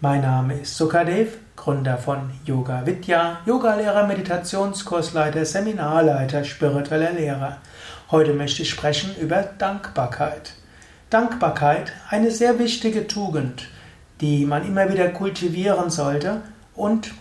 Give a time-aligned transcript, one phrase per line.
[0.00, 7.56] Mein Name ist Sukadev, Gründer von Yoga Vidya, Yogalehrer, Meditationskursleiter, Seminarleiter, spiritueller Lehrer.
[8.12, 10.52] Heute möchte ich sprechen über Dankbarkeit.
[11.10, 13.66] Dankbarkeit, eine sehr wichtige Tugend
[14.20, 16.42] die man immer wieder kultivieren sollte
[16.74, 17.12] und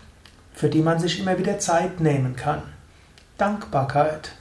[0.53, 2.61] für die man sich immer wieder Zeit nehmen kann.
[3.37, 4.31] Dankbarkeit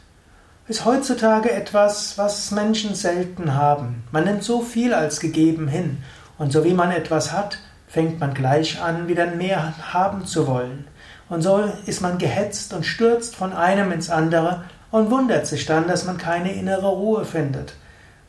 [0.66, 4.02] ist heutzutage etwas, was Menschen selten haben.
[4.10, 6.02] Man nimmt so viel als gegeben hin
[6.36, 10.86] und so wie man etwas hat, fängt man gleich an, wieder mehr haben zu wollen.
[11.28, 15.86] Und so ist man gehetzt und stürzt von einem ins andere und wundert sich dann,
[15.86, 17.74] dass man keine innere Ruhe findet.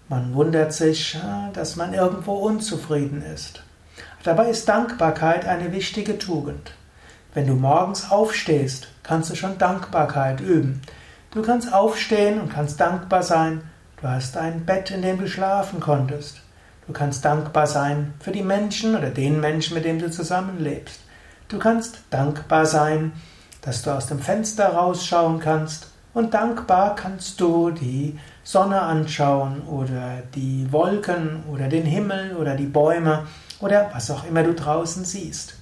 [0.08, 1.18] Man wundert sich,
[1.54, 3.64] dass man irgendwo unzufrieden ist.
[4.24, 6.74] Dabei ist Dankbarkeit eine wichtige Tugend.
[7.34, 10.82] Wenn du morgens aufstehst, kannst du schon Dankbarkeit üben.
[11.32, 13.62] Du kannst aufstehen und kannst dankbar sein,
[14.02, 16.42] du hast ein Bett, in dem du schlafen konntest.
[16.86, 21.00] Du kannst dankbar sein für die Menschen oder den Menschen, mit dem du zusammenlebst.
[21.48, 23.14] Du kannst dankbar sein,
[23.62, 30.24] dass du aus dem Fenster rausschauen kannst und dankbar kannst du die Sonne anschauen oder
[30.36, 33.28] die Wolken oder den Himmel oder die Bäume
[33.60, 35.56] oder was auch immer du draußen siehst.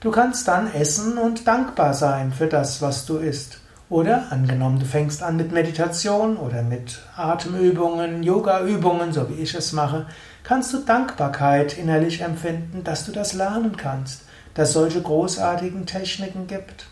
[0.00, 3.60] Du kannst dann essen und dankbar sein für das, was du isst.
[3.88, 9.72] Oder angenommen, du fängst an mit Meditation oder mit Atemübungen, Yogaübungen, so wie ich es
[9.72, 10.06] mache,
[10.42, 14.22] kannst du Dankbarkeit innerlich empfinden, dass du das lernen kannst,
[14.54, 16.86] dass es solche großartigen Techniken gibt.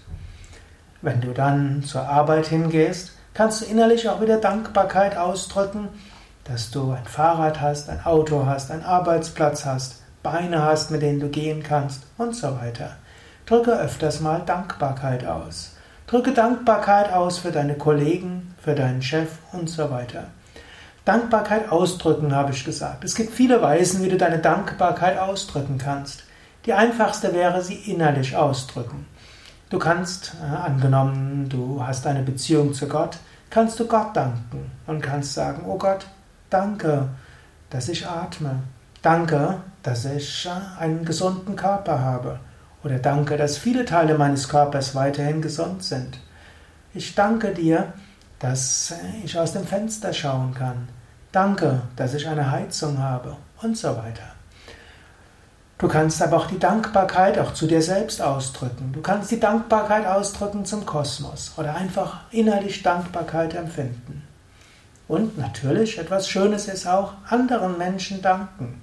[1.03, 5.89] Wenn du dann zur Arbeit hingehst, kannst du innerlich auch wieder Dankbarkeit ausdrücken,
[6.45, 11.21] dass du ein Fahrrad hast, ein Auto hast, einen Arbeitsplatz hast, Beine hast, mit denen
[11.21, 12.97] du gehen kannst und so weiter.
[13.47, 15.77] Drücke öfters mal Dankbarkeit aus.
[16.09, 20.25] Drücke Dankbarkeit aus für deine Kollegen, für deinen Chef und so weiter.
[21.05, 23.05] Dankbarkeit ausdrücken, habe ich gesagt.
[23.05, 26.25] Es gibt viele Weisen, wie du deine Dankbarkeit ausdrücken kannst.
[26.65, 29.07] Die einfachste wäre, sie innerlich ausdrücken.
[29.69, 33.19] Du kannst, äh, angenommen, du hast eine Beziehung zu Gott,
[33.51, 36.07] kannst du Gott danken und kannst sagen, oh Gott,
[36.49, 37.09] danke,
[37.69, 38.63] dass ich atme.
[39.05, 40.49] Danke, dass ich
[40.79, 42.41] einen gesunden Körper habe.
[42.83, 46.19] Oder danke, dass viele Teile meines Körpers weiterhin gesund sind.
[46.95, 47.93] Ich danke dir,
[48.39, 50.89] dass ich aus dem Fenster schauen kann.
[51.33, 54.25] Danke, dass ich eine Heizung habe und so weiter.
[55.77, 58.95] Du kannst aber auch die Dankbarkeit auch zu dir selbst ausdrücken.
[58.95, 64.23] Du kannst die Dankbarkeit ausdrücken zum Kosmos oder einfach innerlich Dankbarkeit empfinden.
[65.09, 68.81] Und natürlich, etwas Schönes ist auch, anderen Menschen danken.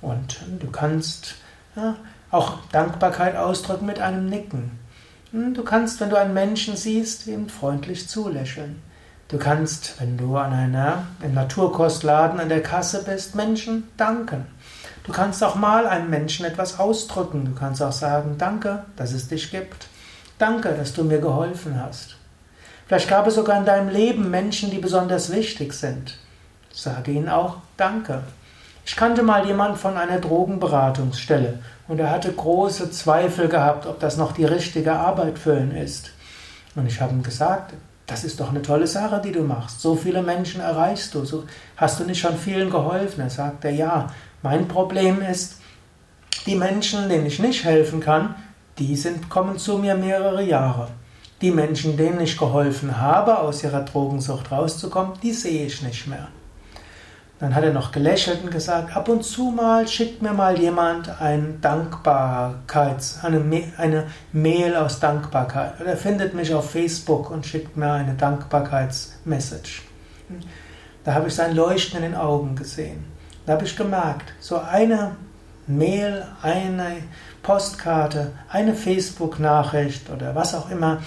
[0.00, 1.36] Und du kannst
[1.74, 1.96] ja,
[2.30, 4.78] auch Dankbarkeit ausdrücken mit einem Nicken.
[5.32, 8.82] Hm, du kannst, wenn du einen Menschen siehst, ihm freundlich zulächeln.
[9.28, 14.46] Du kannst, wenn du an einer im Naturkostladen an der Kasse bist, Menschen danken.
[15.02, 17.44] Du kannst auch mal einem Menschen etwas ausdrücken.
[17.44, 19.88] Du kannst auch sagen, danke, dass es dich gibt.
[20.38, 22.16] Danke, dass du mir geholfen hast.
[22.86, 26.18] Vielleicht gab es sogar in deinem Leben Menschen, die besonders wichtig sind.
[26.72, 28.22] Sage ihnen auch Danke.
[28.86, 31.58] Ich kannte mal jemanden von einer Drogenberatungsstelle
[31.88, 36.12] und er hatte große Zweifel gehabt, ob das noch die richtige Arbeit für ihn ist.
[36.76, 37.74] Und ich habe ihm gesagt,
[38.06, 39.80] das ist doch eine tolle Sache, die du machst.
[39.80, 41.24] So viele Menschen erreichst du.
[41.24, 41.44] So,
[41.76, 43.22] hast du nicht schon vielen geholfen?
[43.22, 44.06] Er sagte, ja,
[44.42, 45.56] mein Problem ist,
[46.46, 48.36] die Menschen, denen ich nicht helfen kann,
[48.78, 50.88] die sind, kommen zu mir mehrere Jahre.
[51.40, 56.28] Die Menschen, denen ich geholfen habe, aus ihrer Drogensucht rauszukommen, die sehe ich nicht mehr.
[57.38, 61.20] Dann hat er noch gelächelt und gesagt, ab und zu mal schickt mir mal jemand
[61.20, 63.42] ein Dankbarkeits, eine,
[63.76, 65.78] eine Mail aus Dankbarkeit.
[65.80, 69.82] Oder findet mich auf Facebook und schickt mir eine Dankbarkeitsmessage.
[71.04, 73.04] Da habe ich sein Leuchten in den Augen gesehen.
[73.44, 75.16] Da habe ich gemerkt, so eine
[75.66, 76.96] Mail, eine
[77.42, 81.02] Postkarte, eine Facebook-Nachricht oder was auch immer,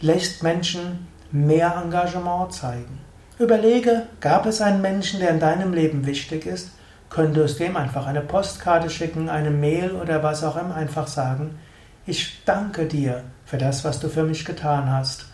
[0.00, 3.05] lässt Menschen mehr Engagement zeigen.
[3.38, 6.70] Überlege, gab es einen Menschen, der in deinem Leben wichtig ist?
[7.10, 11.58] Könntest du ihm einfach eine Postkarte schicken, eine Mail oder was auch immer, einfach sagen,
[12.06, 15.26] ich danke dir für das, was du für mich getan hast.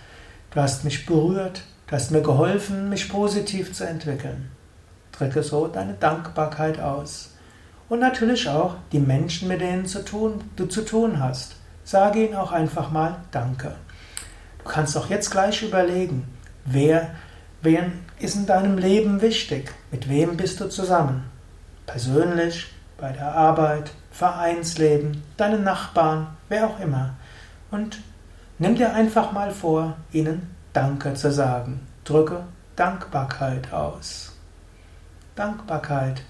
[0.51, 4.51] Du hast mich berührt, du hast mir geholfen, mich positiv zu entwickeln.
[5.13, 7.37] Drücke so deine Dankbarkeit aus.
[7.89, 9.87] Und natürlich auch die Menschen, mit denen
[10.57, 11.55] du zu tun hast.
[11.85, 13.77] Sage ihnen auch einfach mal Danke.
[14.59, 16.27] Du kannst auch jetzt gleich überlegen,
[16.65, 17.11] wer
[17.65, 19.73] Wer ist in deinem Leben wichtig?
[19.93, 21.31] Mit wem bist du zusammen?
[21.87, 22.67] Persönlich,
[22.99, 27.15] bei der Arbeit, Vereinsleben, deine Nachbarn, wer auch immer.
[27.71, 28.01] Und
[28.59, 31.87] nimm dir einfach mal vor, ihnen Danke zu sagen.
[32.03, 32.43] Drücke
[32.75, 34.37] Dankbarkeit aus.
[35.37, 36.21] Dankbarkeit